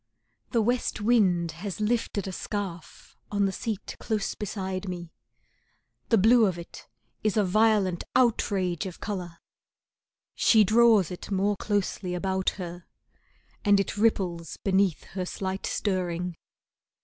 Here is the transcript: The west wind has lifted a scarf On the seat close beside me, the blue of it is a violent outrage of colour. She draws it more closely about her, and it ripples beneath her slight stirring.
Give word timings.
The 0.49 0.63
west 0.63 0.99
wind 0.99 1.51
has 1.51 1.79
lifted 1.79 2.27
a 2.27 2.31
scarf 2.31 3.15
On 3.31 3.45
the 3.45 3.51
seat 3.51 3.95
close 3.99 4.33
beside 4.33 4.89
me, 4.89 5.13
the 6.09 6.17
blue 6.17 6.47
of 6.47 6.57
it 6.57 6.87
is 7.23 7.37
a 7.37 7.43
violent 7.43 8.03
outrage 8.15 8.87
of 8.87 8.99
colour. 8.99 9.37
She 10.33 10.63
draws 10.63 11.11
it 11.11 11.29
more 11.29 11.55
closely 11.55 12.15
about 12.15 12.49
her, 12.57 12.87
and 13.63 13.79
it 13.79 13.95
ripples 13.95 14.57
beneath 14.63 15.03
her 15.03 15.23
slight 15.23 15.67
stirring. 15.67 16.35